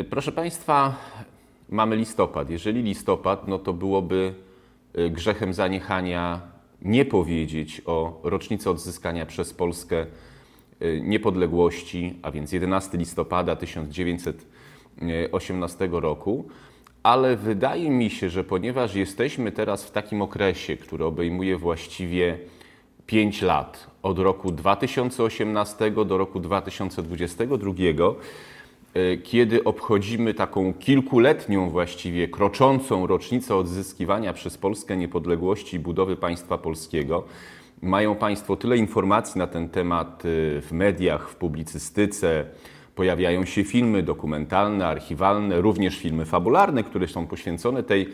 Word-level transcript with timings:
Y, 0.00 0.04
Proszę 0.04 0.32
Państwa, 0.32 0.96
mamy 1.68 1.96
listopad. 1.96 2.50
Jeżeli 2.50 2.82
listopad, 2.82 3.48
no 3.48 3.58
to 3.58 3.72
byłoby 3.72 4.34
y, 4.98 5.10
grzechem 5.10 5.54
zaniechania 5.54 6.40
nie 6.82 7.04
powiedzieć 7.04 7.82
o 7.86 8.20
rocznicy 8.22 8.70
odzyskania 8.70 9.26
przez 9.26 9.54
Polskę 9.54 10.06
y, 10.82 11.00
niepodległości, 11.04 12.14
a 12.22 12.30
więc 12.30 12.52
11 12.52 12.98
listopada 12.98 13.56
1918 13.56 15.88
roku. 15.92 16.48
Ale 17.02 17.36
wydaje 17.36 17.90
mi 17.90 18.10
się, 18.10 18.30
że 18.30 18.44
ponieważ 18.44 18.94
jesteśmy 18.94 19.52
teraz 19.52 19.84
w 19.84 19.90
takim 19.90 20.22
okresie, 20.22 20.76
który 20.76 21.04
obejmuje 21.04 21.56
właściwie 21.56 22.38
5 23.06 23.42
lat, 23.42 23.90
od 24.02 24.18
roku 24.18 24.52
2018 24.52 25.90
do 25.90 26.18
roku 26.18 26.40
2022, 26.40 27.72
y, 27.72 28.14
kiedy 29.22 29.64
obchodzimy 29.64 30.34
taką 30.34 30.74
kilkuletnią 30.74 31.70
właściwie 31.70 32.28
kroczącą 32.28 33.06
rocznicę 33.06 33.56
odzyskiwania 33.56 34.32
przez 34.32 34.58
Polskę 34.58 34.96
niepodległości 34.96 35.76
i 35.76 35.80
budowy 35.80 36.16
państwa 36.16 36.58
polskiego. 36.58 37.24
Mają 37.82 38.14
Państwo 38.14 38.56
tyle 38.56 38.76
informacji 38.76 39.38
na 39.38 39.46
ten 39.46 39.68
temat 39.68 40.24
y, 40.24 40.60
w 40.60 40.72
mediach, 40.72 41.28
w 41.28 41.36
publicystyce. 41.36 42.44
Pojawiają 42.94 43.44
się 43.44 43.64
filmy 43.64 44.02
dokumentalne, 44.02 44.86
archiwalne, 44.86 45.60
również 45.60 45.98
filmy 45.98 46.24
fabularne, 46.24 46.84
które 46.84 47.08
są 47.08 47.26
poświęcone 47.26 47.82
tej 47.82 48.08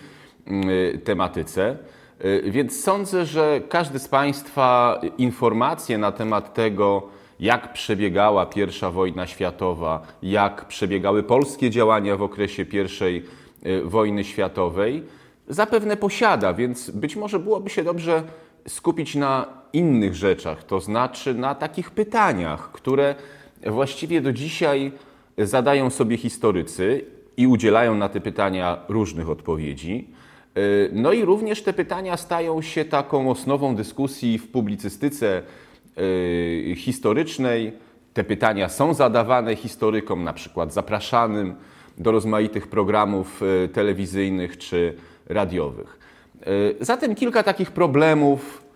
y, 0.94 0.98
tematyce. 0.98 1.76
Y, 2.24 2.50
Więc 2.50 2.84
sądzę, 2.84 3.26
że 3.26 3.60
każdy 3.68 3.98
z 3.98 4.08
Państwa 4.08 5.00
informacje 5.18 5.98
na 5.98 6.12
temat 6.12 6.54
tego, 6.54 7.08
jak 7.40 7.72
przebiegała 7.72 8.50
I 8.56 8.92
wojna 8.92 9.26
światowa, 9.26 10.02
jak 10.22 10.68
przebiegały 10.68 11.22
polskie 11.22 11.70
działania 11.70 12.16
w 12.16 12.22
okresie 12.22 12.62
I 12.62 13.22
y, 13.66 13.82
wojny 13.84 14.24
światowej, 14.24 15.02
zapewne 15.48 15.96
posiada, 15.96 16.54
więc 16.54 16.90
być 16.90 17.16
może 17.16 17.38
byłoby 17.38 17.70
się 17.70 17.84
dobrze 17.84 18.22
skupić 18.68 19.14
na 19.14 19.46
innych 19.72 20.14
rzeczach, 20.14 20.64
to 20.64 20.80
znaczy 20.80 21.34
na 21.34 21.54
takich 21.54 21.90
pytaniach, 21.90 22.72
które 22.72 23.14
właściwie 23.66 24.20
do 24.20 24.32
dzisiaj 24.32 24.92
zadają 25.38 25.90
sobie 25.90 26.16
historycy 26.16 27.04
i 27.36 27.46
udzielają 27.46 27.94
na 27.94 28.08
te 28.08 28.20
pytania 28.20 28.78
różnych 28.88 29.30
odpowiedzi. 29.30 30.08
Y, 30.58 30.90
No 30.92 31.12
i 31.12 31.24
również 31.24 31.62
te 31.62 31.72
pytania 31.72 32.16
stają 32.16 32.62
się 32.62 32.84
taką 32.84 33.30
osnową 33.30 33.76
dyskusji 33.76 34.38
w 34.38 34.50
publicystyce 34.50 35.42
historycznej. 36.76 37.72
Te 38.14 38.24
pytania 38.24 38.68
są 38.68 38.94
zadawane 38.94 39.56
historykom, 39.56 40.24
na 40.24 40.32
przykład 40.32 40.72
zapraszanym 40.72 41.54
do 41.98 42.12
rozmaitych 42.12 42.66
programów 42.66 43.42
y, 43.42 43.68
telewizyjnych 43.68 44.58
czy 44.58 44.96
radiowych. 45.26 45.98
Y, 46.46 46.76
Zatem 46.80 47.14
kilka 47.14 47.42
takich 47.42 47.70
problemów, 47.70 48.66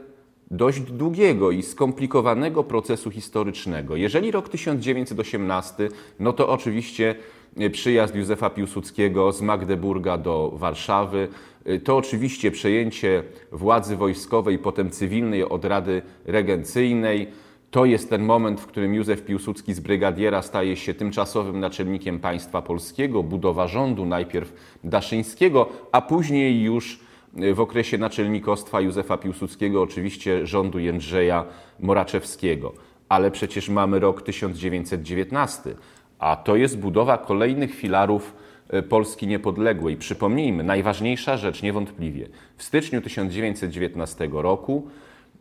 dość 0.50 0.80
długiego 0.80 1.50
i 1.50 1.62
skomplikowanego 1.62 2.64
procesu 2.64 3.10
historycznego. 3.10 3.96
Jeżeli 3.96 4.30
rok 4.30 4.48
1918, 4.48 5.88
no 6.20 6.32
to 6.32 6.48
oczywiście 6.48 7.14
e, 7.56 7.70
przyjazd 7.70 8.14
Józefa 8.14 8.50
Piłsudskiego 8.50 9.32
z 9.32 9.42
Magdeburga 9.42 10.18
do 10.18 10.52
Warszawy, 10.54 11.28
e, 11.64 11.78
to 11.78 11.96
oczywiście 11.96 12.50
przejęcie 12.50 13.22
władzy 13.52 13.96
wojskowej, 13.96 14.58
potem 14.58 14.90
cywilnej 14.90 15.44
od 15.44 15.64
Rady 15.64 16.02
Regencyjnej. 16.24 17.26
To 17.70 17.84
jest 17.84 18.10
ten 18.10 18.22
moment, 18.22 18.60
w 18.60 18.66
którym 18.66 18.94
Józef 18.94 19.24
Piłsudski 19.24 19.74
z 19.74 19.80
brygadiera 19.80 20.42
staje 20.42 20.76
się 20.76 20.94
tymczasowym 20.94 21.60
naczelnikiem 21.60 22.18
państwa 22.18 22.62
polskiego, 22.62 23.22
budowa 23.22 23.68
rządu 23.68 24.06
najpierw 24.06 24.52
Daszyńskiego, 24.84 25.68
a 25.92 26.00
później 26.00 26.62
już 26.62 27.05
w 27.54 27.60
okresie 27.60 27.98
naczelnikostwa 27.98 28.80
Józefa 28.80 29.16
Piłsudskiego, 29.16 29.82
oczywiście 29.82 30.46
rządu 30.46 30.78
Jędrzeja 30.78 31.44
Moraczewskiego. 31.80 32.72
Ale 33.08 33.30
przecież 33.30 33.68
mamy 33.68 33.98
rok 33.98 34.22
1919, 34.22 35.74
a 36.18 36.36
to 36.36 36.56
jest 36.56 36.78
budowa 36.78 37.18
kolejnych 37.18 37.74
filarów 37.74 38.36
e, 38.68 38.82
Polski 38.82 39.26
niepodległej. 39.26 39.96
Przypomnijmy, 39.96 40.64
najważniejsza 40.64 41.36
rzecz 41.36 41.62
niewątpliwie. 41.62 42.28
W 42.56 42.62
styczniu 42.62 43.00
1919 43.02 44.28
roku 44.32 44.88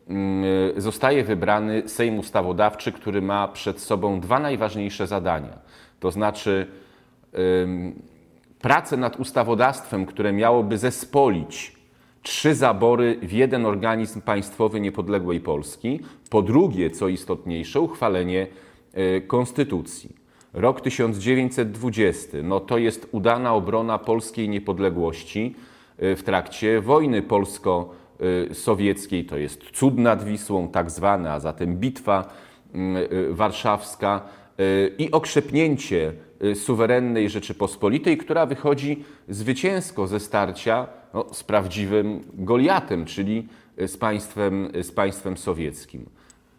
mm, 0.08 0.44
zostaje 0.76 1.24
wybrany 1.24 1.88
Sejm 1.88 2.18
Ustawodawczy, 2.18 2.92
który 2.92 3.22
ma 3.22 3.48
przed 3.48 3.80
sobą 3.80 4.20
dwa 4.20 4.38
najważniejsze 4.38 5.06
zadania. 5.06 5.58
To 6.00 6.10
znaczy 6.10 6.66
pracę 8.60 8.96
nad 8.96 9.20
ustawodawstwem, 9.20 10.06
które 10.06 10.32
miałoby 10.32 10.78
zespolić 10.78 11.75
trzy 12.26 12.54
zabory 12.54 13.18
w 13.22 13.32
jeden 13.32 13.66
organizm 13.66 14.20
państwowy 14.20 14.80
niepodległej 14.80 15.40
Polski. 15.40 16.00
Po 16.30 16.42
drugie, 16.42 16.90
co 16.90 17.08
istotniejsze, 17.08 17.80
uchwalenie 17.80 18.46
e, 18.92 19.20
konstytucji. 19.20 20.16
Rok 20.52 20.80
1920 20.80 22.38
no 22.42 22.60
to 22.60 22.78
jest 22.78 23.08
udana 23.12 23.54
obrona 23.54 23.98
polskiej 23.98 24.48
niepodległości 24.48 25.54
e, 25.98 26.16
w 26.16 26.22
trakcie 26.22 26.80
wojny 26.80 27.22
polsko-sowieckiej. 27.22 29.24
To 29.24 29.38
jest 29.38 29.62
cud 29.72 29.98
nad 29.98 30.24
Wisłą, 30.24 30.68
tak 30.68 30.90
zwana, 30.90 31.32
a 31.32 31.40
zatem 31.40 31.76
bitwa 31.76 32.28
mm, 32.74 32.96
e, 32.96 33.08
warszawska 33.32 34.22
i 34.98 35.10
okrzepnięcie 35.10 36.12
suwerennej 36.54 37.30
Rzeczypospolitej, 37.30 38.18
która 38.18 38.46
wychodzi 38.46 39.04
zwycięsko 39.28 40.06
ze 40.06 40.20
starcia 40.20 40.86
no, 41.14 41.26
z 41.32 41.44
prawdziwym 41.44 42.20
Goliatem, 42.34 43.04
czyli 43.04 43.48
z 43.78 43.96
państwem, 43.96 44.68
z 44.82 44.92
państwem 44.92 45.36
sowieckim. 45.36 46.06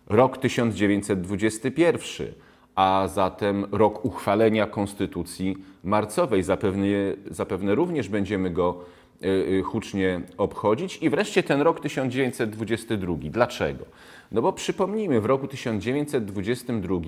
Rok 0.10 0.38
1921, 0.38 2.28
a 2.76 3.08
zatem 3.14 3.66
rok 3.72 4.06
uchwalenia 4.06 4.68
Konstytucji 4.68 5.58
Marcowej. 5.84 6.44
Zapewne, 6.44 6.88
zapewne 7.32 7.76
również 7.76 8.10
będziemy 8.10 8.50
go 8.50 8.86
y, 9.24 9.28
y, 9.28 9.64
hucznie 9.64 10.22
obchodzić. 10.38 10.98
I 10.98 11.10
wreszcie 11.10 11.44
ten 11.44 11.62
rok 11.62 11.80
1922. 11.80 13.16
Dlaczego? 13.22 13.86
No 14.32 14.42
bo 14.42 14.54
przypomnijmy, 14.54 15.22
w 15.22 15.26
roku 15.26 15.48
1922 15.48 17.00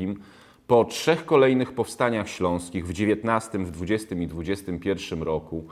po 0.69 0.85
trzech 0.85 1.25
kolejnych 1.25 1.71
powstaniach 1.71 2.29
śląskich 2.29 2.87
w 2.87 2.89
XIX, 2.89 3.69
w 3.71 3.83
XX 3.83 4.11
i 4.11 4.51
XXI 4.51 5.15
roku, 5.19 5.65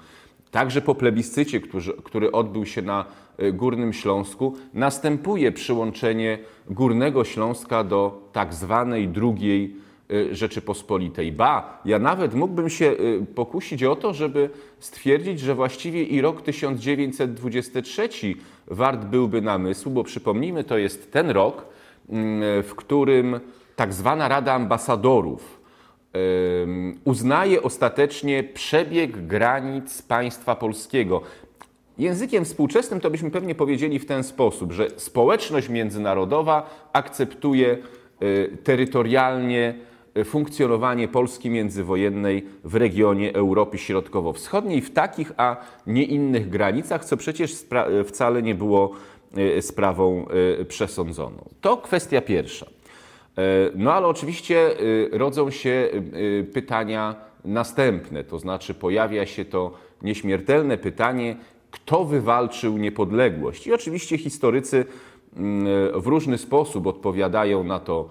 także 0.52 0.82
po 0.82 0.96
plebiscycie, 0.96 1.60
który, 1.60 1.94
który 2.04 2.32
odbył 2.32 2.66
się 2.66 2.82
na 2.82 3.06
y, 3.40 3.54
Górnym 3.54 3.94
Śląsku, 3.94 4.56
następuje 4.74 5.52
przyłączenie 5.52 6.40
Górnego 6.70 7.24
Śląska 7.24 7.84
do 7.84 8.30
tak 8.34 8.54
zwanej 8.54 9.08
drugiej 9.08 9.76
y, 10.12 10.36
Rzeczypospolitej. 10.36 11.32
Ba, 11.32 11.82
ja 11.86 12.00
nawet 12.00 12.34
mógłbym 12.34 12.70
się 12.70 12.86
y, 12.86 13.26
pokusić 13.36 13.84
o 13.84 13.96
to, 13.96 14.14
żeby 14.14 14.50
stwierdzić, 14.80 15.40
że 15.40 15.56
właściwie 15.56 16.04
i 16.04 16.22
rok 16.22 16.42
1923 16.42 18.10
wart 18.68 19.06
byłby 19.06 19.42
namysłu, 19.42 19.92
bo 19.92 20.04
przypomnijmy, 20.04 20.64
to 20.64 20.78
jest 20.78 21.12
ten 21.12 21.30
rok, 21.30 21.66
mm, 22.10 22.64
w 22.64 22.76
którym 22.76 23.40
tak 23.78 23.94
zwana 23.94 24.28
Rada 24.28 24.54
Ambasadorów 24.54 25.62
uznaje 27.06 27.64
ostatecznie 27.64 28.44
przebieg 28.44 29.28
granic 29.28 30.02
państwa 30.02 30.56
polskiego. 30.56 31.22
Językiem 31.98 32.46
współczesnym 32.46 33.00
to 33.00 33.10
byśmy 33.10 33.32
pewnie 33.32 33.56
powiedzieli 33.56 34.00
w 34.00 34.06
ten 34.06 34.24
sposób, 34.24 34.72
że 34.72 34.88
społeczność 34.96 35.70
międzynarodowa 35.70 36.70
akceptuje 36.94 37.78
y, 38.24 38.58
terytorialnie 38.64 39.76
y, 40.18 40.26
funkcjonowanie 40.26 41.08
Polski 41.08 41.50
międzywojennej 41.50 42.46
w 42.64 42.76
regionie 42.76 43.34
Europy 43.34 43.78
Środkowo-Wschodniej 43.78 44.82
w 44.82 44.94
takich, 44.94 45.32
a 45.38 45.58
nie 45.88 46.04
innych 46.04 46.50
granicach, 46.50 47.06
co 47.06 47.18
przecież 47.18 47.66
wcale 48.06 48.42
nie 48.42 48.56
było 48.56 48.92
y, 49.38 49.62
sprawą 49.62 50.26
przesądzoną. 50.68 51.50
To 51.62 51.78
kwestia 51.78 52.22
pierwsza. 52.22 52.77
No 53.76 53.94
ale 53.94 54.08
oczywiście 54.08 54.70
rodzą 55.12 55.52
się 55.52 55.90
pytania 56.54 57.16
następne, 57.46 58.24
to 58.24 58.40
znaczy 58.40 58.74
pojawia 58.74 59.26
się 59.26 59.46
to 59.46 59.72
nieśmiertelne 60.02 60.78
pytanie, 60.78 61.36
kto 61.72 62.06
wywalczył 62.06 62.78
niepodległość. 62.78 63.68
I 63.68 63.74
oczywiście 63.74 64.18
historycy 64.18 64.86
mm, 65.36 66.02
w 66.02 66.08
różny 66.08 66.38
sposób 66.38 66.88
odpowiadają 66.88 67.64
na 67.64 67.80
to 67.80 68.10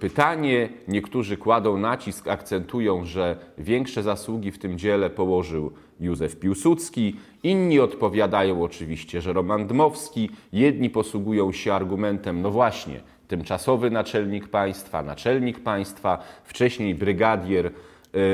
pytanie. 0.00 0.68
Niektórzy 0.88 1.36
kładą 1.36 1.78
nacisk, 1.78 2.28
akcentują, 2.28 3.04
że 3.04 3.36
większe 3.58 4.02
zasługi 4.02 4.52
w 4.52 4.58
tym 4.58 4.78
dziele 4.78 5.10
położył 5.10 5.72
Józef 6.00 6.36
Piłsudski. 6.36 7.16
Inni 7.42 7.80
odpowiadają 7.80 8.62
oczywiście, 8.62 9.20
że 9.20 9.32
Roman 9.32 9.66
Dmowski. 9.66 10.30
Jedni 10.52 10.90
posługują 10.90 11.52
się 11.52 11.74
argumentem, 11.74 12.42
no 12.42 12.50
właśnie, 12.50 13.00
tymczasowy 13.28 13.90
naczelnik 13.90 14.48
państwa, 14.48 15.02
naczelnik 15.02 15.60
państwa, 15.60 16.18
wcześniej 16.44 16.94
brygadier 16.94 17.66
y, 17.66 17.72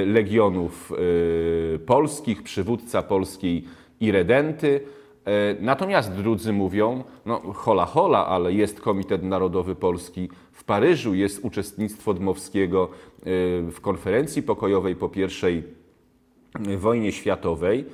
legionów 0.06 0.93
y, 0.93 1.79
polskich, 1.79 2.43
przywódca 2.43 3.03
polskiej 3.03 3.64
i 4.00 4.12
redenty. 4.12 4.81
E, 5.25 5.56
natomiast 5.61 6.12
drudzy 6.12 6.53
mówią, 6.53 7.05
no 7.26 7.41
hola 7.55 7.87
hola, 7.87 8.26
ale 8.26 8.53
jest 8.53 8.81
Komitet 8.81 9.23
Narodowy 9.23 9.75
Polski 9.75 10.29
w 10.53 10.64
Paryżu, 10.64 11.14
jest 11.14 11.44
uczestnictwo 11.44 12.14
Dmowskiego 12.14 12.88
e, 12.88 13.25
w 13.70 13.81
konferencji 13.81 14.43
pokojowej 14.43 14.97
po 14.97 15.11
I 15.50 15.81
wojnie 16.76 17.12
światowej. 17.12 17.84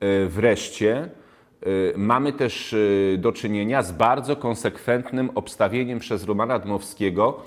E, 0.00 0.26
wreszcie 0.26 1.08
mamy 1.96 2.32
też 2.32 2.76
do 3.18 3.32
czynienia 3.32 3.82
z 3.82 3.92
bardzo 3.92 4.36
konsekwentnym 4.36 5.30
obstawieniem 5.34 5.98
przez 5.98 6.24
Romana 6.24 6.58
Dmowskiego, 6.58 7.40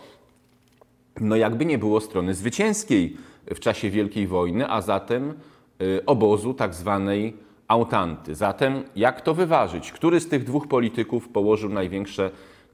no 1.22 1.36
jakby 1.36 1.66
nie 1.66 1.78
było 1.78 2.02
strony 2.02 2.34
zwycięskiej 2.34 3.18
w 3.56 3.60
czasie 3.60 3.90
Wielkiej 3.90 4.28
Wojny, 4.28 4.70
a 4.70 4.82
zatem 4.82 5.34
obozu 6.06 6.54
tak 6.54 6.74
zwanej 6.74 7.34
autanty. 7.70 8.36
Zatem 8.36 8.84
jak 8.96 9.22
to 9.22 9.34
wyważyć? 9.34 9.92
Który 9.92 10.20
z 10.20 10.28
tych 10.28 10.44
dwóch 10.44 10.68
polityków 10.68 11.30
położył 11.30 11.70
największe 11.70 12.32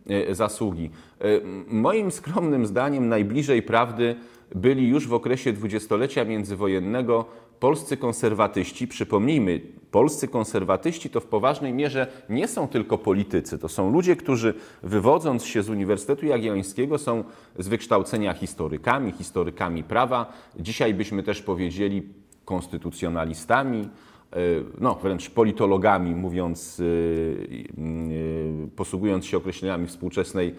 e, 0.10 0.36
zasługi? 0.36 0.90
E, 1.22 1.26
moim 1.68 2.12
skromnym 2.12 2.66
zdaniem 2.66 3.10
najbliżej 3.10 3.62
prawdy 3.62 4.16
byli 4.56 4.88
już 4.88 5.08
w 5.08 5.14
okresie 5.14 5.54
dwudziestolecia 5.54 6.26
międzywojennego 6.26 7.26
polscy 7.60 7.98
konserwatyści. 7.98 8.88
Przypomnijmy, 8.88 9.62
polscy 9.92 10.28
konserwatyści 10.28 11.10
to 11.10 11.20
w 11.20 11.26
poważnej 11.26 11.74
mierze 11.74 12.08
nie 12.30 12.48
są 12.48 12.68
tylko 12.68 12.98
politycy. 12.98 13.60
To 13.60 13.70
są 13.70 13.92
ludzie, 13.92 14.16
którzy 14.16 14.54
wywodząc 14.84 15.46
się 15.46 15.64
z 15.64 15.70
Uniwersytetu 15.70 16.26
Jagiellońskiego 16.26 16.98
są 16.98 17.24
z 17.60 17.68
wykształcenia 17.68 18.34
historykami, 18.34 19.12
historykami 19.12 19.84
prawa. 19.84 20.34
Dzisiaj 20.60 20.94
byśmy 20.94 21.24
też 21.24 21.42
powiedzieli 21.42 22.04
konstytucjonalistami, 22.46 23.90
E, 24.36 24.38
no, 24.82 24.96
wręcz 24.96 25.30
politologami, 25.30 26.16
mówiąc, 26.16 26.80
e, 26.80 26.84
e, 26.84 28.68
posługując 28.76 29.26
się 29.26 29.38
określeniami 29.38 29.88
współczesnej, 29.88 30.56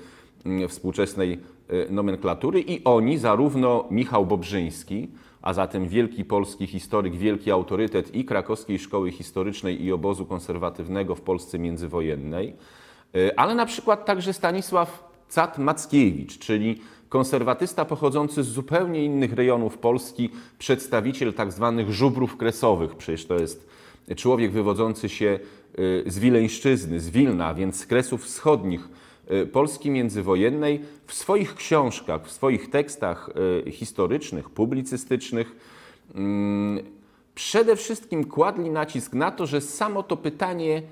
współczesnej 0.69 1.39
nomenklatury 1.91 2.61
i 2.61 2.85
oni, 2.85 3.19
zarówno 3.19 3.85
Michał 3.91 4.27
Bobrzyński, 4.27 5.09
a 5.47 5.53
zatem 5.53 5.89
wielki 5.89 6.25
polski 6.25 6.67
historyk, 6.67 7.17
wielki 7.17 7.51
autorytet 7.51 8.15
i 8.15 8.25
krakowskiej 8.25 8.79
szkoły 8.79 9.13
historycznej 9.13 9.85
i 9.85 9.93
obozu 9.93 10.27
konserwatywnego 10.27 11.15
w 11.15 11.21
Polsce 11.21 11.59
międzywojennej, 11.59 12.57
ale 13.37 13.55
na 13.55 13.67
przykład 13.67 14.05
także 14.05 14.33
Stanisław 14.33 15.09
Cat-Mackiewicz, 15.31 16.39
czyli 16.39 16.81
konserwatysta 17.09 17.85
pochodzący 17.85 18.43
z 18.43 18.49
zupełnie 18.49 19.05
innych 19.05 19.33
rejonów 19.33 19.79
Polski, 19.79 20.31
przedstawiciel 20.59 21.35
tak 21.35 21.53
zwanych 21.53 21.93
żubrów 21.93 22.37
kresowych. 22.37 22.95
Przecież 22.95 23.27
to 23.27 23.35
jest 23.35 23.69
człowiek 24.17 24.53
wywodzący 24.53 25.09
się 25.09 25.39
y, 25.79 26.05
z 26.07 26.19
Wileńszczyzny, 26.19 27.01
z 27.01 27.11
Wilna, 27.11 27.55
więc 27.55 27.77
z 27.77 27.87
kresów 27.87 28.25
wschodnich 28.25 28.89
Polski 29.53 29.91
międzywojennej, 29.91 30.81
w 31.07 31.15
swoich 31.15 31.55
książkach, 31.55 32.27
w 32.27 32.33
swoich 32.33 32.71
tekstach 32.71 33.31
y, 33.67 33.71
historycznych, 33.71 34.51
publicystycznych, 34.51 35.57
mm, 36.15 36.85
przede 37.35 37.77
wszystkim 37.77 38.25
kładli 38.25 38.71
nacisk 38.71 39.13
na 39.13 39.31
to, 39.31 39.47
że 39.47 39.61
samo 39.61 40.03
to 40.03 40.17
pytanie 40.17 40.83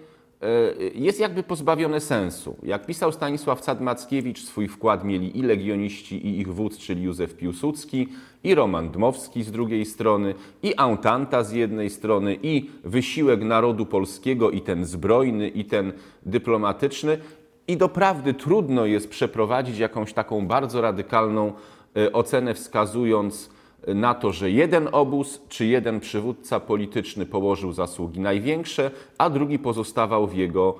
E, 0.44 0.74
jest 0.94 1.20
jakby 1.20 1.42
pozbawione 1.42 2.00
sensu. 2.00 2.56
Jak 2.62 2.86
pisał 2.86 3.12
Stanisław 3.12 3.60
Cadmackiewicz, 3.60 4.44
swój 4.44 4.68
wkład 4.68 5.04
mieli 5.04 5.38
i 5.38 5.42
legioniści, 5.42 6.26
i 6.26 6.40
ich 6.40 6.54
wódz, 6.54 6.78
czyli 6.78 7.02
Józef 7.02 7.34
Piłsudski, 7.34 8.08
i 8.44 8.54
Roman 8.54 8.90
Dmowski 8.90 9.42
z 9.42 9.50
drugiej 9.50 9.86
strony, 9.86 10.34
i 10.62 10.74
Autanta 10.76 11.42
z 11.42 11.52
jednej 11.52 11.90
strony, 11.90 12.38
i 12.42 12.70
wysiłek 12.84 13.42
narodu 13.42 13.86
polskiego, 13.86 14.50
i 14.50 14.60
ten 14.60 14.84
zbrojny, 14.84 15.48
i 15.48 15.64
ten 15.64 15.92
dyplomatyczny. 16.26 17.18
I 17.68 17.76
doprawdy 17.76 18.34
trudno 18.34 18.86
jest 18.86 19.10
przeprowadzić 19.10 19.78
jakąś 19.78 20.12
taką 20.12 20.46
bardzo 20.46 20.80
radykalną 20.80 21.52
e, 21.96 22.12
ocenę, 22.12 22.54
wskazując, 22.54 23.50
na 23.86 24.14
to, 24.14 24.32
że 24.32 24.50
jeden 24.50 24.88
obóz 24.92 25.40
czy 25.48 25.66
jeden 25.66 26.00
przywódca 26.00 26.60
polityczny 26.60 27.26
położył 27.26 27.72
zasługi 27.72 28.20
największe, 28.20 28.90
a 29.18 29.30
drugi 29.30 29.58
pozostawał 29.58 30.26
w 30.26 30.34
jego, 30.34 30.74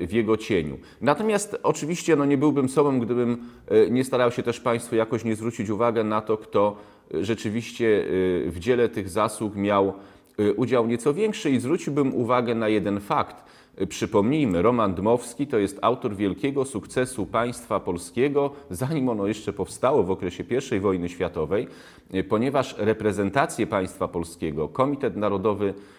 e, 0.00 0.06
w 0.06 0.12
jego 0.12 0.36
cieniu. 0.36 0.78
Natomiast 1.00 1.56
oczywiście 1.62 2.16
no, 2.16 2.24
nie 2.24 2.38
byłbym 2.38 2.68
sobą, 2.68 3.00
gdybym 3.00 3.44
e, 3.68 3.90
nie 3.90 4.04
starał 4.04 4.30
się 4.30 4.42
też 4.42 4.60
Państwu 4.60 4.96
jakoś 4.96 5.24
nie 5.24 5.36
zwrócić 5.36 5.70
uwagę 5.70 6.04
na 6.04 6.20
to, 6.20 6.36
kto 6.36 6.76
rzeczywiście 7.20 8.04
e, 8.46 8.50
w 8.50 8.58
dziele 8.58 8.88
tych 8.88 9.08
zasług 9.08 9.56
miał 9.56 9.92
udział 10.56 10.86
nieco 10.86 11.14
większy 11.14 11.50
i 11.50 11.60
zwróciłbym 11.60 12.14
uwagę 12.14 12.54
na 12.54 12.68
jeden 12.68 13.00
fakt. 13.00 13.44
Przypomnijmy, 13.88 14.62
Roman 14.62 14.94
Dmowski 14.94 15.46
to 15.46 15.58
jest 15.58 15.78
autor 15.82 16.16
wielkiego 16.16 16.64
sukcesu 16.64 17.26
państwa 17.26 17.80
polskiego, 17.80 18.50
zanim 18.70 19.08
ono 19.08 19.26
jeszcze 19.26 19.52
powstało 19.52 20.02
w 20.02 20.10
okresie 20.10 20.44
I 20.76 20.80
wojny 20.80 21.08
światowej, 21.08 21.68
ponieważ 22.28 22.74
reprezentację 22.78 23.66
państwa 23.66 24.08
polskiego, 24.08 24.68
Komitet 24.68 25.16
Narodowy 25.16 25.66
y, 25.66 25.97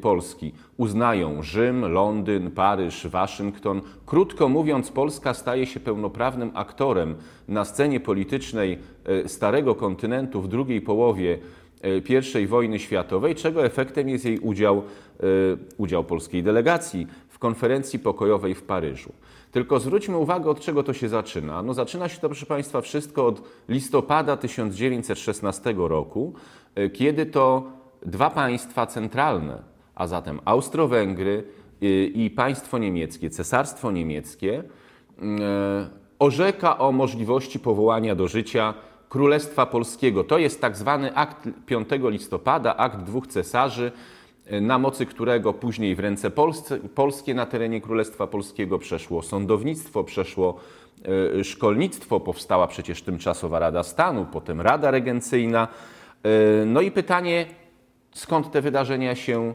Polski 0.00 0.52
uznają 0.76 1.42
Rzym, 1.42 1.92
Londyn, 1.92 2.50
Paryż, 2.50 3.06
Waszyngton. 3.06 3.80
Krótko 4.06 4.48
mówiąc, 4.48 4.90
Polska 4.90 5.34
staje 5.34 5.66
się 5.66 5.80
pełnoprawnym 5.80 6.50
aktorem 6.54 7.14
na 7.48 7.64
scenie 7.64 8.00
politycznej 8.00 8.78
y, 9.24 9.28
Starego 9.28 9.74
Kontynentu 9.74 10.40
w 10.40 10.48
drugiej 10.48 10.80
połowie 10.80 11.38
y, 12.34 12.40
I 12.40 12.46
wojny 12.46 12.78
światowej, 12.78 13.34
czego 13.34 13.64
efektem 13.64 14.08
jest 14.08 14.24
jej 14.24 14.38
udział 14.38 14.82
Y, 15.24 15.58
udział 15.76 16.04
polskiej 16.04 16.42
delegacji 16.42 17.06
w 17.28 17.38
konferencji 17.38 17.98
pokojowej 17.98 18.54
w 18.54 18.62
Paryżu. 18.62 19.12
Tylko 19.52 19.80
zwróćmy 19.80 20.16
uwagę, 20.16 20.50
od 20.50 20.60
czego 20.60 20.82
to 20.82 20.92
się 20.92 21.08
zaczyna. 21.08 21.62
No, 21.62 21.74
zaczyna 21.74 22.08
się 22.08 22.20
to, 22.20 22.28
proszę 22.28 22.46
Państwa, 22.46 22.80
wszystko 22.80 23.26
od 23.26 23.42
listopada 23.68 24.36
1916 24.36 25.74
roku, 25.76 26.32
y, 26.78 26.90
kiedy 26.90 27.26
to 27.26 27.72
dwa 28.06 28.30
państwa 28.30 28.86
centralne, 28.86 29.62
a 29.94 30.06
zatem 30.06 30.40
Austro-Węgry 30.44 31.44
y, 31.82 32.12
i 32.14 32.30
państwo 32.30 32.78
niemieckie, 32.78 33.30
cesarstwo 33.30 33.90
niemieckie, 33.90 34.64
orzeka 36.18 36.78
o 36.78 36.92
możliwości 36.92 37.58
powołania 37.58 38.14
do 38.14 38.28
życia 38.28 38.74
Królestwa 39.08 39.66
Polskiego. 39.66 40.24
To 40.24 40.38
jest 40.38 40.60
tak 40.60 40.76
zwany 40.76 41.14
akt 41.14 41.48
5 41.66 41.88
listopada, 42.02 42.76
akt 42.76 43.02
dwóch 43.02 43.26
cesarzy, 43.26 43.92
na 44.60 44.78
mocy 44.78 45.06
którego 45.06 45.52
później 45.52 45.94
w 45.94 46.00
ręce 46.00 46.30
polsce, 46.30 46.78
polskie 46.78 47.34
na 47.34 47.46
terenie 47.46 47.80
Królestwa 47.80 48.26
Polskiego 48.26 48.78
przeszło 48.78 49.22
sądownictwo, 49.22 50.04
przeszło 50.04 50.60
szkolnictwo, 51.42 52.20
powstała 52.20 52.66
przecież 52.66 53.02
tymczasowa 53.02 53.58
Rada 53.58 53.82
Stanu, 53.82 54.26
potem 54.32 54.60
Rada 54.60 54.90
Regencyjna. 54.90 55.68
No 56.66 56.80
i 56.80 56.90
pytanie, 56.90 57.46
skąd 58.14 58.50
te 58.50 58.60
wydarzenia 58.60 59.14
się 59.14 59.54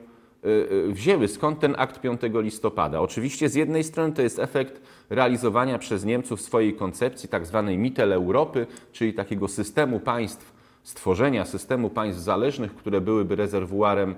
wzięły, 0.90 1.28
skąd 1.28 1.60
ten 1.60 1.76
akt 1.78 2.02
5 2.02 2.22
listopada? 2.34 3.00
Oczywiście 3.00 3.50
z 3.50 3.56
jednej 3.56 3.84
strony 3.84 4.14
to 4.14 4.22
jest 4.22 4.40
efekt 4.40 4.82
realizowania 5.10 5.78
przez 5.78 6.06
Niemców 6.06 6.42
swojej 6.42 6.74
koncepcji 6.74 7.30
tzw. 7.30 7.64
Tak 7.68 7.78
Mittel 7.78 8.14
Europy, 8.14 8.68
czyli 8.92 9.14
takiego 9.14 9.48
systemu 9.48 10.00
państw, 10.00 10.54
stworzenia 10.84 11.46
systemu 11.46 11.90
państw 11.90 12.22
zależnych, 12.22 12.76
które 12.76 13.02
byłyby 13.02 13.36
rezerwuarem 13.36 14.16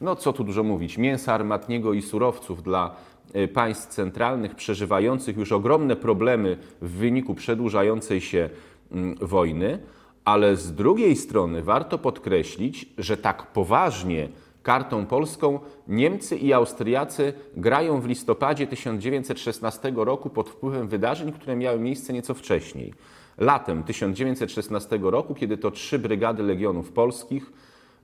no 0.00 0.16
co 0.16 0.32
tu 0.32 0.44
dużo 0.44 0.62
mówić, 0.62 0.98
mięsa 0.98 1.34
armatniego 1.34 1.92
i 1.92 2.02
surowców 2.02 2.62
dla 2.62 2.96
e, 3.32 3.48
państw 3.48 3.88
centralnych 3.88 4.54
przeżywających 4.54 5.36
już 5.36 5.52
ogromne 5.52 5.96
problemy 5.96 6.58
w 6.82 6.90
wyniku 6.90 7.34
przedłużającej 7.34 8.20
się 8.20 8.50
mm, 8.92 9.16
wojny, 9.20 9.78
ale 10.28 10.56
z 10.56 10.74
drugiej 10.74 11.16
strony 11.16 11.62
warto 11.62 11.98
podkreślić, 11.98 12.86
że 12.98 13.16
tak 13.16 13.46
poważnie 13.46 14.28
kartą 14.62 15.06
polską 15.06 15.60
Niemcy 15.88 16.36
i 16.36 16.52
Austriacy 16.52 17.32
grają 17.56 18.00
w 18.00 18.06
listopadzie 18.06 18.66
1916 18.66 19.92
roku 19.96 20.30
pod 20.30 20.48
wpływem 20.50 20.88
wydarzeń, 20.88 21.32
które 21.32 21.56
miały 21.56 21.78
miejsce 21.78 22.12
nieco 22.12 22.34
wcześniej. 22.34 22.94
Latem 23.38 23.82
1916 23.82 24.98
roku, 25.02 25.34
kiedy 25.34 25.58
to 25.58 25.70
trzy 25.70 25.98
brygady 25.98 26.42
legionów 26.42 26.92
polskich 26.92 27.52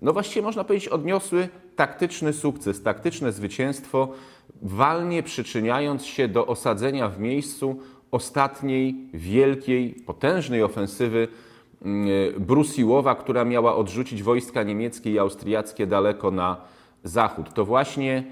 no 0.03 0.13
właściwie 0.13 0.43
można 0.43 0.65
powiedzieć, 0.65 0.89
odniosły 0.89 1.49
taktyczny 1.77 2.33
sukces, 2.33 2.83
taktyczne 2.83 3.33
zwycięstwo, 3.33 4.09
walnie 4.63 5.23
przyczyniając 5.23 6.05
się 6.05 6.29
do 6.29 6.47
osadzenia 6.47 7.09
w 7.09 7.21
miejscu 7.21 7.81
ostatniej 8.11 8.97
wielkiej, 9.15 9.95
potężnej 10.07 10.63
ofensywy 10.63 11.29
Brusiłowa, 12.39 13.15
która 13.15 13.45
miała 13.45 13.77
odrzucić 13.77 14.23
wojska 14.23 14.63
niemieckie 14.63 15.13
i 15.13 15.19
austriackie 15.19 15.87
daleko 15.87 16.31
na 16.31 16.57
zachód. 17.05 17.55
To 17.55 17.65
właśnie 17.65 18.25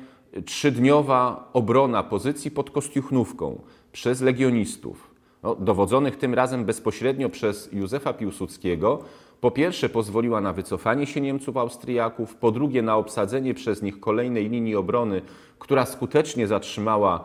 trzydniowa 0.45 1.51
obrona 1.53 2.03
pozycji 2.03 2.51
pod 2.51 2.71
Kostiuchnówką 2.71 3.63
przez 3.93 4.21
legionistów, 4.21 5.11
no, 5.43 5.55
dowodzonych 5.55 6.17
tym 6.17 6.35
razem 6.35 6.65
bezpośrednio 6.65 7.29
przez 7.29 7.73
Józefa 7.73 8.13
Piłsudskiego, 8.13 9.03
po 9.41 9.51
pierwsze 9.51 9.89
pozwoliła 9.89 10.41
na 10.41 10.53
wycofanie 10.53 11.07
się 11.07 11.21
Niemców 11.21 11.57
Austriaków, 11.57 12.35
po 12.35 12.51
drugie 12.51 12.83
na 12.83 12.97
obsadzenie 12.97 13.55
przez 13.55 13.83
nich 13.83 14.01
kolejnej 14.01 14.49
linii 14.49 14.77
obrony, 14.77 15.23
która 15.59 15.87
skutecznie 15.87 16.47
zatrzymała 16.47 17.25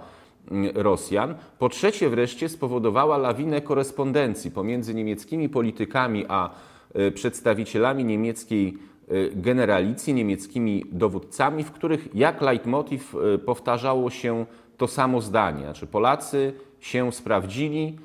Rosjan. 0.73 1.35
Po 1.59 1.69
trzecie 1.69 2.09
wreszcie 2.09 2.49
spowodowała 2.49 3.17
lawinę 3.17 3.61
korespondencji 3.61 4.51
pomiędzy 4.51 4.93
niemieckimi 4.93 5.49
politykami 5.49 6.25
a 6.27 6.49
e, 6.93 7.11
przedstawicielami 7.11 8.05
niemieckiej 8.05 8.77
e, 9.07 9.13
generalicji, 9.35 10.13
niemieckimi 10.13 10.85
dowódcami, 10.91 11.63
w 11.63 11.71
których 11.71 12.15
jak 12.15 12.41
leitmotiv 12.41 13.15
e, 13.15 13.37
powtarzało 13.37 14.09
się 14.09 14.45
to 14.77 14.87
samo 14.87 15.21
zdanie. 15.21 15.63
Znaczy 15.63 15.87
Polacy 15.87 16.53
się 16.79 17.11
sprawdzili, 17.11 17.99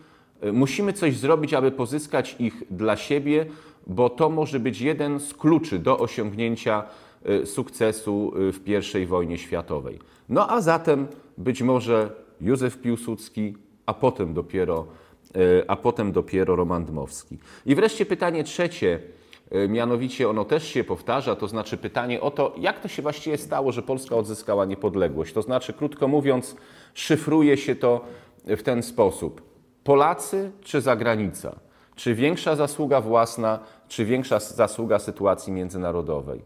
musimy 0.53 0.93
coś 0.93 1.17
zrobić, 1.17 1.55
aby 1.55 1.71
pozyskać 1.71 2.37
ich 2.39 2.63
dla 2.71 2.97
siebie, 2.97 3.47
bo 3.87 4.11
to 4.11 4.31
może 4.31 4.61
być 4.61 4.81
jeden 4.81 5.21
z 5.21 5.35
kluczy 5.35 5.79
do 5.79 5.99
osiągnięcia 5.99 6.83
sukcesu 7.45 8.33
w 8.35 8.61
I 9.03 9.07
wojnie 9.07 9.39
światowej. 9.39 9.99
No 10.29 10.51
a 10.51 10.61
zatem 10.61 11.07
być 11.39 11.63
może 11.63 12.11
Józef 12.43 12.79
Piłsudski, 12.79 13.57
a 13.87 13.95
potem 13.95 14.35
dopiero, 14.35 14.87
y, 15.37 15.65
a 15.69 15.77
potem 15.77 16.13
dopiero 16.13 16.57
Roman 16.57 16.85
Dmowski. 16.85 17.39
I 17.67 17.75
wreszcie 17.75 18.07
pytanie 18.07 18.45
trzecie, 18.45 19.01
mianowicie 19.69 20.29
ono 20.29 20.45
też 20.45 20.69
się 20.69 20.85
powtarza, 20.85 21.37
to 21.37 21.49
znaczy 21.49 21.77
pytanie 21.77 22.21
o 22.21 22.31
to, 22.31 22.55
jak 22.59 22.81
to 22.81 22.89
się 22.89 23.03
właściwie 23.03 23.39
stało, 23.39 23.73
że 23.73 23.83
Polska 23.83 24.17
odzyskała 24.17 24.65
niepodległość. 24.65 25.33
To 25.33 25.43
znaczy, 25.43 25.73
krótko 25.73 26.09
mówiąc, 26.09 26.57
szyfruje 26.95 27.57
się 27.57 27.77
to 27.77 28.05
w 28.45 28.63
ten 28.63 28.83
sposób. 28.83 29.43
Polacy 29.85 30.51
czy 30.61 30.81
zagranica? 30.81 31.61
Czy 31.95 32.15
większa 32.15 32.57
zasługa 32.57 33.01
własna, 33.01 33.59
czy 33.89 34.05
większa 34.05 34.41
zasługa 34.41 34.99
sytuacji 34.99 35.53
międzynarodowej? 35.53 36.43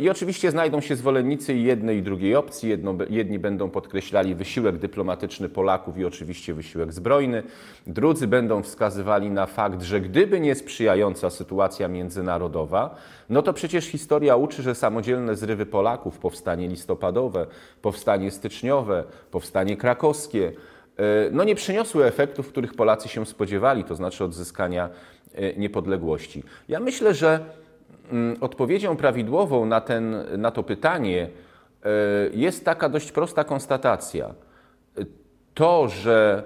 I 0.00 0.10
oczywiście 0.10 0.50
znajdą 0.50 0.80
się 0.80 0.96
zwolennicy 0.96 1.54
jednej 1.54 1.98
i 1.98 2.02
drugiej 2.02 2.36
opcji. 2.36 2.68
Jedno, 2.68 2.94
jedni 3.10 3.38
będą 3.38 3.70
podkreślali 3.70 4.34
wysiłek 4.34 4.78
dyplomatyczny 4.78 5.48
Polaków 5.48 5.98
i 5.98 6.04
oczywiście 6.04 6.54
wysiłek 6.54 6.92
zbrojny. 6.92 7.42
Drudzy 7.86 8.26
będą 8.26 8.62
wskazywali 8.62 9.30
na 9.30 9.46
fakt, 9.46 9.82
że 9.82 10.00
gdyby 10.00 10.40
nie 10.40 10.54
sprzyjająca 10.54 11.30
sytuacja 11.30 11.88
międzynarodowa, 11.88 12.96
no 13.28 13.42
to 13.42 13.52
przecież 13.52 13.84
historia 13.84 14.36
uczy, 14.36 14.62
że 14.62 14.74
samodzielne 14.74 15.36
zrywy 15.36 15.66
Polaków, 15.66 16.18
powstanie 16.18 16.68
listopadowe, 16.68 17.46
powstanie 17.82 18.30
styczniowe, 18.30 19.04
powstanie 19.30 19.76
krakowskie, 19.76 20.52
E, 20.98 21.30
no 21.32 21.44
nie 21.44 21.54
przyniosły 21.54 22.04
efektów, 22.04 22.48
których 22.48 22.74
Polacy 22.74 23.08
się 23.08 23.26
spodziewali, 23.26 23.84
to 23.84 23.94
znaczy 23.94 24.24
odzyskania 24.24 24.88
e, 25.34 25.54
niepodległości. 25.56 26.42
Ja 26.68 26.80
myślę, 26.80 27.14
że 27.14 27.40
odpowiedzią 28.40 28.96
prawidłową 28.96 29.66
na, 29.66 29.80
ten, 29.80 30.16
na 30.38 30.50
to 30.50 30.62
pytanie 30.62 31.28
e, 31.84 31.88
jest 32.32 32.64
taka 32.64 32.88
dość 32.88 33.12
prosta 33.12 33.44
konstatacja. 33.44 34.34
To, 35.54 35.88
że 35.88 36.42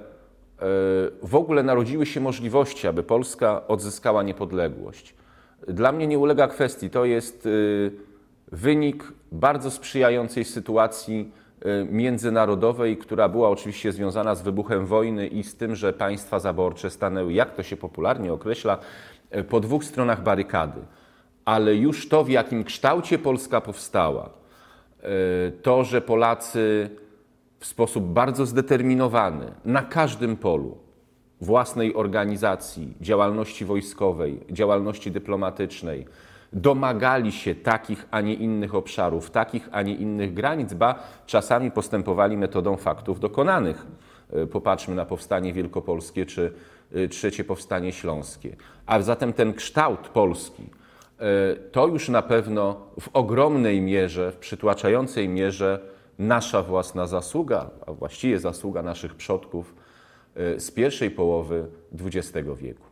w 1.22 1.34
ogóle 1.34 1.62
narodziły 1.62 2.06
się 2.06 2.20
możliwości, 2.20 2.88
aby 2.88 3.02
Polska 3.02 3.66
odzyskała 3.68 4.22
niepodległość, 4.22 5.14
dla 5.68 5.92
mnie 5.92 6.06
nie 6.06 6.18
ulega 6.18 6.48
kwestii. 6.48 6.90
To 6.90 7.04
jest 7.04 7.48
wynik 8.52 9.12
bardzo 9.32 9.70
sprzyjającej 9.70 10.44
sytuacji 10.44 11.32
międzynarodowej, 11.90 12.96
która 12.96 13.28
była 13.28 13.48
oczywiście 13.48 13.92
związana 13.92 14.34
z 14.34 14.42
wybuchem 14.42 14.86
wojny 14.86 15.26
i 15.26 15.44
z 15.44 15.56
tym, 15.56 15.76
że 15.76 15.92
państwa 15.92 16.38
zaborcze 16.38 16.90
stanęły, 16.90 17.32
jak 17.32 17.54
to 17.54 17.62
się 17.62 17.76
popularnie 17.76 18.32
określa, 18.32 18.78
po 19.48 19.60
dwóch 19.60 19.84
stronach 19.84 20.22
barykady. 20.22 20.80
Ale 21.44 21.74
już 21.74 22.08
to, 22.08 22.24
w 22.24 22.28
jakim 22.28 22.64
kształcie 22.64 23.18
Polska 23.18 23.60
powstała, 23.60 24.30
y, 25.48 25.52
to, 25.62 25.84
że 25.84 26.00
Polacy 26.00 26.90
w 27.58 27.66
sposób 27.66 28.04
bardzo 28.04 28.46
zdeterminowany 28.46 29.52
na 29.64 29.82
każdym 29.82 30.36
polu 30.36 30.78
własnej 31.40 31.94
organizacji, 31.94 32.94
działalności 33.00 33.64
wojskowej, 33.64 34.40
działalności 34.50 35.10
dyplomatycznej, 35.10 36.06
domagali 36.52 37.32
się 37.32 37.54
takich, 37.54 38.06
a 38.10 38.20
nie 38.20 38.34
innych 38.34 38.74
obszarów, 38.74 39.30
takich, 39.30 39.68
a 39.72 39.82
nie 39.82 39.94
innych 39.94 40.34
granic, 40.34 40.74
ba 40.74 40.94
czasami 41.26 41.70
postępowali 41.70 42.36
metodą 42.36 42.76
faktów 42.76 43.20
dokonanych. 43.20 43.86
E, 44.32 44.46
popatrzmy 44.46 44.94
na 44.94 45.04
powstanie 45.04 45.52
wielkopolskie 45.52 46.26
czy 46.26 46.52
e, 46.94 47.08
trzecie 47.08 47.44
powstanie 47.44 47.92
śląskie. 47.92 48.56
A 48.86 49.02
zatem 49.02 49.32
ten 49.32 49.54
kształt 49.54 50.08
Polski 50.08 50.62
e, 50.62 50.81
to 51.72 51.86
już 51.86 52.08
na 52.08 52.22
pewno 52.22 52.86
w 53.00 53.08
ogromnej 53.12 53.80
mierze, 53.80 54.32
w 54.32 54.36
przytłaczającej 54.36 55.28
mierze 55.28 55.80
nasza 56.18 56.62
własna 56.62 57.06
zasługa, 57.06 57.70
a 57.86 57.92
właściwie 57.92 58.38
zasługa 58.38 58.82
naszych 58.82 59.14
przodków 59.14 59.74
z 60.58 60.70
pierwszej 60.70 61.10
połowy 61.10 61.66
XX 62.00 62.48
wieku. 62.56 62.91